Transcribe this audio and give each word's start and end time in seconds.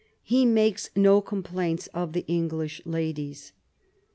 He 0.23 0.47
makes 0.47 0.89
no 0.95 1.21
complaints 1.21 1.85
of 1.93 2.13
the 2.13 2.25
English 2.25 2.81
Ladies." 2.85 3.51